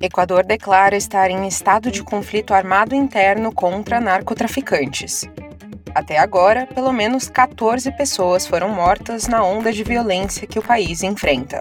[0.00, 5.28] Equador declara estar em estado de conflito armado interno contra narcotraficantes.
[5.94, 11.02] Até agora, pelo menos 14 pessoas foram mortas na onda de violência que o país
[11.02, 11.60] enfrenta.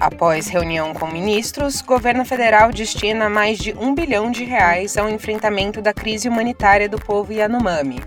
[0.00, 5.82] Após reunião com ministros, governo federal destina mais de um bilhão de reais ao enfrentamento
[5.82, 8.00] da crise humanitária do povo Yanomami.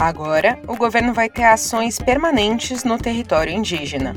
[0.00, 4.16] Agora, o governo vai ter ações permanentes no território indígena.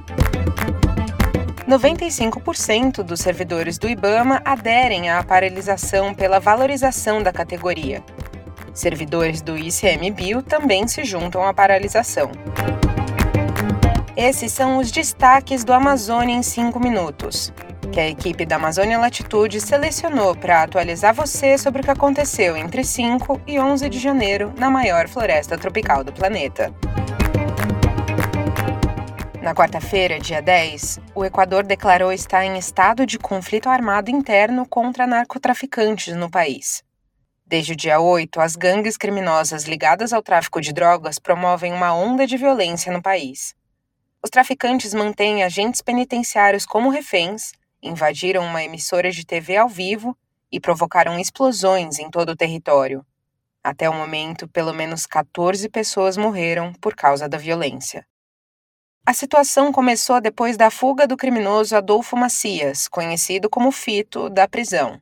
[1.68, 8.02] 95% dos servidores do IBAMA aderem à paralisação pela valorização da categoria.
[8.74, 12.32] Servidores do ICMBio também se juntam à paralisação.
[14.16, 17.52] Esses são os destaques do Amazônia em 5 minutos,
[17.94, 22.84] que a equipe da Amazônia Latitude selecionou para atualizar você sobre o que aconteceu entre
[22.84, 26.74] 5 e 11 de janeiro na maior floresta tropical do planeta.
[29.44, 35.06] Na quarta-feira, dia 10, o Equador declarou estar em estado de conflito armado interno contra
[35.06, 36.84] narcotraficantes no país.
[37.46, 42.26] Desde o dia 8, as gangues criminosas ligadas ao tráfico de drogas promovem uma onda
[42.26, 43.54] de violência no país.
[44.24, 47.52] Os traficantes mantêm agentes penitenciários como reféns,
[47.84, 50.18] invadiram uma emissora de TV ao vivo
[50.52, 53.06] e provocaram explosões em todo o território.
[53.64, 58.06] Até o momento, pelo menos 14 pessoas morreram por causa da violência.
[59.06, 65.02] A situação começou depois da fuga do criminoso Adolfo Macias, conhecido como Fito, da prisão.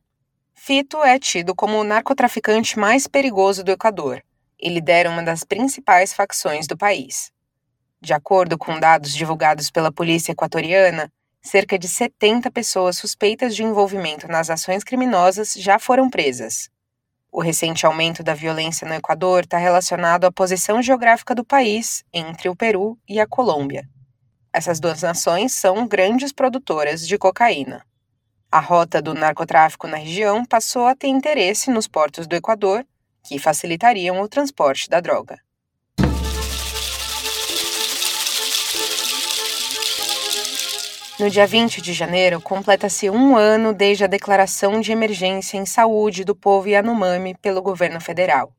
[0.55, 4.23] Fito é tido como o narcotraficante mais perigoso do Equador
[4.59, 7.31] e lidera uma das principais facções do país.
[7.99, 14.27] De acordo com dados divulgados pela polícia equatoriana, cerca de 70 pessoas suspeitas de envolvimento
[14.27, 16.69] nas ações criminosas já foram presas.
[17.31, 22.49] O recente aumento da violência no Equador está relacionado à posição geográfica do país entre
[22.49, 23.87] o Peru e a Colômbia.
[24.53, 27.85] Essas duas nações são grandes produtoras de cocaína.
[28.51, 32.85] A rota do narcotráfico na região passou a ter interesse nos portos do Equador,
[33.23, 35.39] que facilitariam o transporte da droga.
[41.21, 46.23] No dia 20 de janeiro, completa-se um ano desde a declaração de emergência em saúde
[46.23, 48.51] do povo Yanomami pelo governo federal.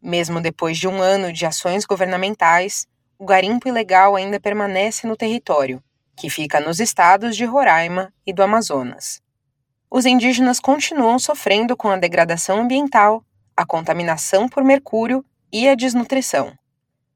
[0.00, 2.86] Mesmo depois de um ano de ações governamentais,
[3.18, 5.84] o garimpo ilegal ainda permanece no território,
[6.16, 9.20] que fica nos estados de Roraima e do Amazonas.
[9.90, 13.22] Os indígenas continuam sofrendo com a degradação ambiental,
[13.54, 15.22] a contaminação por mercúrio
[15.52, 16.56] e a desnutrição.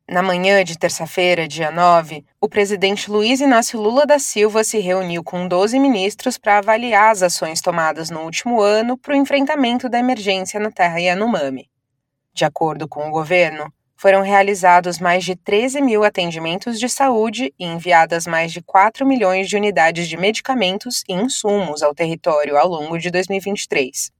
[0.06, 5.24] Na manhã de terça-feira, dia 9, o presidente Luiz Inácio Lula da Silva se reuniu
[5.24, 9.98] com 12 ministros para avaliar as ações tomadas no último ano para o enfrentamento da
[9.98, 11.70] emergência na terra Yanomami.
[12.34, 17.64] De acordo com o governo, foram realizados mais de 13 mil atendimentos de saúde e
[17.64, 22.98] enviadas mais de 4 milhões de unidades de medicamentos e insumos ao território ao longo
[22.98, 24.12] de 2023.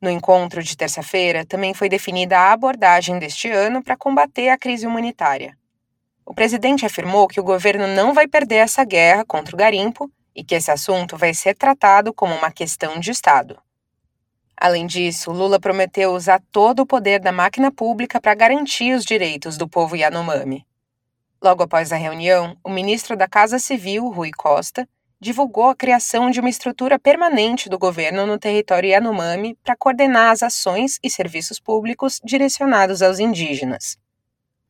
[0.00, 4.86] No encontro de terça-feira, também foi definida a abordagem deste ano para combater a crise
[4.86, 5.58] humanitária.
[6.24, 10.44] O presidente afirmou que o governo não vai perder essa guerra contra o garimpo e
[10.44, 13.58] que esse assunto vai ser tratado como uma questão de Estado.
[14.56, 19.56] Além disso, Lula prometeu usar todo o poder da máquina pública para garantir os direitos
[19.56, 20.66] do povo Yanomami.
[21.42, 24.88] Logo após a reunião, o ministro da Casa Civil, Rui Costa,
[25.20, 30.42] divulgou a criação de uma estrutura permanente do governo no território Yanomami para coordenar as
[30.42, 33.98] ações e serviços públicos direcionados aos indígenas.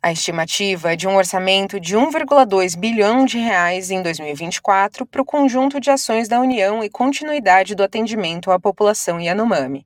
[0.00, 5.24] A estimativa é de um orçamento de 1,2 bilhão de reais em 2024 para o
[5.24, 9.84] conjunto de ações da União e continuidade do atendimento à população Yanomami.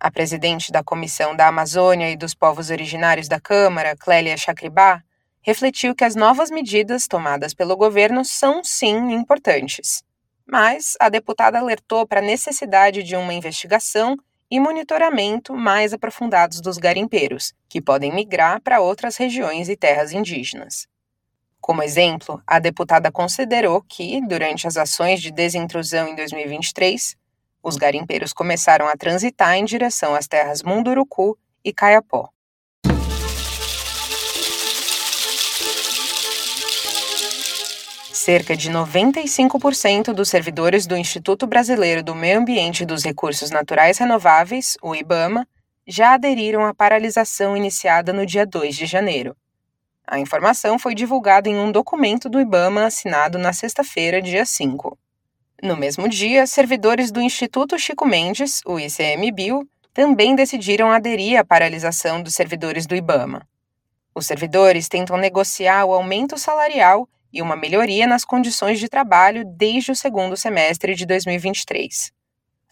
[0.00, 5.02] A presidente da Comissão da Amazônia e dos Povos Originários da Câmara, Clélia Chacribá,
[5.46, 10.02] refletiu que as novas medidas tomadas pelo governo são sim importantes.
[10.44, 14.16] Mas a deputada alertou para a necessidade de uma investigação
[14.50, 20.88] e monitoramento mais aprofundados dos garimpeiros, que podem migrar para outras regiões e terras indígenas.
[21.60, 27.16] Como exemplo, a deputada considerou que, durante as ações de desintrusão em 2023,
[27.62, 32.30] os garimpeiros começaram a transitar em direção às terras Munduruku e Caiapó.
[38.26, 43.98] Cerca de 95% dos servidores do Instituto Brasileiro do Meio Ambiente e dos Recursos Naturais
[43.98, 45.46] Renováveis, o IBAMA,
[45.86, 49.36] já aderiram à paralisação iniciada no dia 2 de janeiro.
[50.04, 54.98] A informação foi divulgada em um documento do IBAMA assinado na sexta-feira, dia 5.
[55.62, 62.20] No mesmo dia, servidores do Instituto Chico Mendes, o ICMBio, também decidiram aderir à paralisação
[62.20, 63.46] dos servidores do IBAMA.
[64.12, 69.92] Os servidores tentam negociar o aumento salarial e uma melhoria nas condições de trabalho desde
[69.92, 72.10] o segundo semestre de 2023.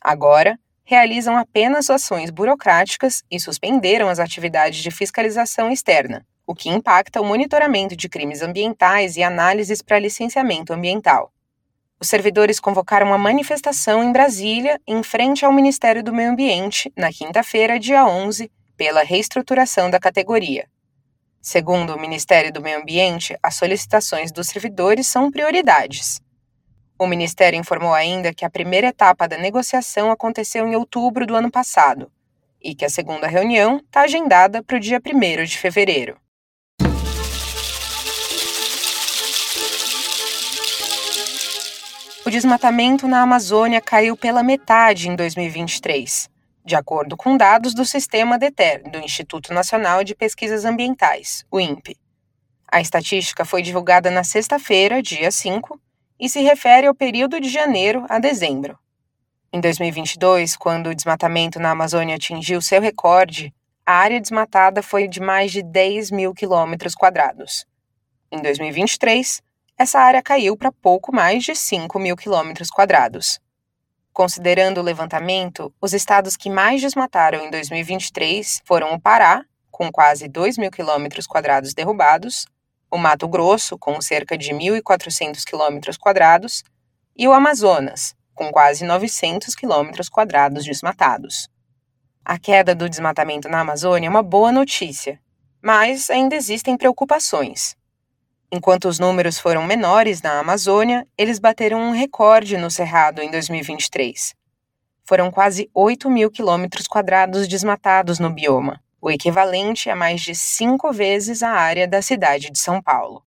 [0.00, 7.20] Agora, realizam apenas ações burocráticas e suspenderam as atividades de fiscalização externa, o que impacta
[7.20, 11.30] o monitoramento de crimes ambientais e análises para licenciamento ambiental.
[12.00, 17.12] Os servidores convocaram uma manifestação em Brasília, em frente ao Ministério do Meio Ambiente, na
[17.12, 20.66] quinta-feira, dia 11, pela reestruturação da categoria.
[21.46, 26.18] Segundo o Ministério do Meio Ambiente, as solicitações dos servidores são prioridades.
[26.98, 31.50] O Ministério informou ainda que a primeira etapa da negociação aconteceu em outubro do ano
[31.50, 32.10] passado
[32.62, 36.16] e que a segunda reunião está agendada para o dia 1 de fevereiro.
[42.24, 46.30] O desmatamento na Amazônia caiu pela metade em 2023,
[46.64, 51.98] de acordo com dados do Sistema DETER, do Instituto Nacional de Pesquisas Ambientais, o INPE.
[52.72, 55.78] A estatística foi divulgada na sexta-feira, dia 5,
[56.18, 58.78] e se refere ao período de janeiro a dezembro.
[59.52, 63.54] Em 2022, quando o desmatamento na Amazônia atingiu seu recorde,
[63.86, 67.66] a área desmatada foi de mais de 10 mil quilômetros quadrados.
[68.32, 69.42] Em 2023,
[69.76, 73.38] essa área caiu para pouco mais de 5 mil quilômetros quadrados.
[74.14, 80.28] Considerando o levantamento, os estados que mais desmataram em 2023 foram o Pará, com quase
[80.28, 82.46] 2 mil quilômetros quadrados derrubados,
[82.88, 86.62] o Mato Grosso, com cerca de 1.400 quilômetros quadrados,
[87.16, 91.48] e o Amazonas, com quase 900 quilômetros quadrados desmatados.
[92.24, 95.20] A queda do desmatamento na Amazônia é uma boa notícia,
[95.60, 97.76] mas ainda existem preocupações.
[98.54, 104.32] Enquanto os números foram menores na Amazônia, eles bateram um recorde no Cerrado em 2023.
[105.02, 110.92] Foram quase 8 mil quilômetros quadrados desmatados no bioma, o equivalente a mais de cinco
[110.92, 113.24] vezes a área da cidade de São Paulo.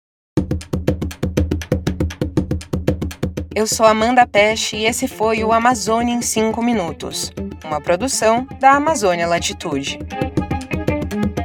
[3.54, 7.30] Eu sou Amanda Peste e esse foi o Amazônia em 5 Minutos,
[7.64, 10.00] uma produção da Amazônia Latitude.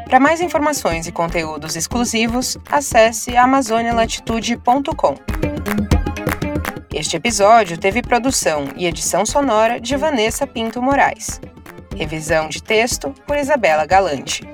[0.07, 5.15] Para mais informações e conteúdos exclusivos, acesse amazonialatitude.com.
[6.93, 11.41] Este episódio teve produção e edição sonora de Vanessa Pinto Moraes.
[11.93, 14.47] Revisão de texto por Isabela Galante.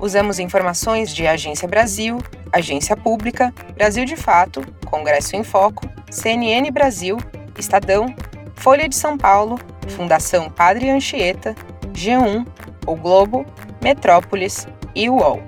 [0.00, 2.18] Usamos informações de Agência Brasil,
[2.52, 7.18] Agência Pública, Brasil de Fato, Congresso em Foco, CNN Brasil,
[7.58, 8.14] Estadão,
[8.54, 9.58] Folha de São Paulo,
[9.88, 11.56] Fundação Padre Anchieta,
[11.92, 12.46] G1,
[12.86, 13.44] O Globo,
[13.82, 15.42] Metrópolis e UOL.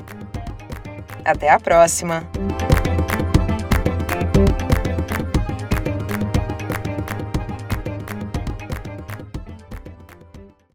[1.24, 2.22] Até a próxima!